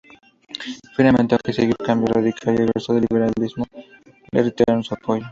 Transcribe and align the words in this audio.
Finalmente, 0.97 1.35
aunque 1.35 1.53
siguió, 1.53 1.75
Cambio 1.75 2.11
Radical 2.11 2.55
y 2.55 2.61
el 2.63 2.67
grueso 2.69 2.95
del 2.95 3.05
liberalismo 3.07 3.65
le 4.31 4.41
retiraron 4.41 4.83
su 4.83 4.95
apoyo. 4.95 5.27